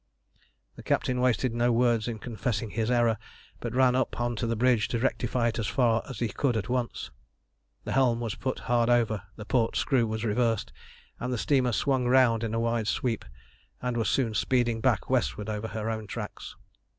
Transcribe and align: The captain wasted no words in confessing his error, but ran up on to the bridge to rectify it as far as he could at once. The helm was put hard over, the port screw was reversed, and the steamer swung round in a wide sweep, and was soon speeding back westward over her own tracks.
The 0.77 0.81
captain 0.81 1.21
wasted 1.21 1.53
no 1.53 1.71
words 1.71 2.07
in 2.07 2.17
confessing 2.17 2.71
his 2.71 2.89
error, 2.89 3.19
but 3.59 3.75
ran 3.75 3.95
up 3.95 4.19
on 4.19 4.35
to 4.37 4.47
the 4.47 4.55
bridge 4.55 4.87
to 4.87 4.97
rectify 4.97 5.49
it 5.49 5.59
as 5.59 5.67
far 5.67 6.01
as 6.09 6.17
he 6.17 6.27
could 6.29 6.57
at 6.57 6.69
once. 6.69 7.11
The 7.83 7.91
helm 7.91 8.19
was 8.19 8.33
put 8.33 8.61
hard 8.61 8.89
over, 8.89 9.21
the 9.35 9.45
port 9.45 9.75
screw 9.75 10.07
was 10.07 10.25
reversed, 10.25 10.73
and 11.19 11.31
the 11.31 11.37
steamer 11.37 11.71
swung 11.71 12.07
round 12.07 12.43
in 12.43 12.55
a 12.55 12.59
wide 12.59 12.87
sweep, 12.87 13.23
and 13.79 13.95
was 13.95 14.09
soon 14.09 14.33
speeding 14.33 14.81
back 14.81 15.07
westward 15.07 15.49
over 15.49 15.67
her 15.67 15.87
own 15.87 16.07
tracks. 16.07 16.55